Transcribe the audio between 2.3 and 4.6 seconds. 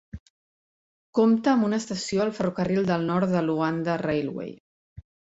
ferrocarril del nord de Luanda Railway.